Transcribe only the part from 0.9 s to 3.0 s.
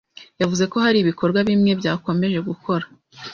ibikorwa bimwe byakomeje gukora